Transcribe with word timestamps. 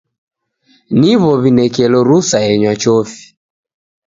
Niw'o 0.99 1.31
w'inekelo 1.41 1.99
rusa 2.07 2.37
enywa 2.53 2.73
chofi. 2.81 3.21